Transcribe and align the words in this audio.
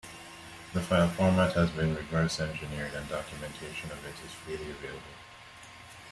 The 0.73 0.81
file 0.81 1.09
format 1.09 1.53
has 1.53 1.69
been 1.69 1.93
reverse-engineered 1.93 2.95
and 2.95 3.07
documentation 3.07 3.91
of 3.91 4.03
it 4.03 4.15
is 4.25 4.31
freely 4.33 4.71
available. 4.71 5.15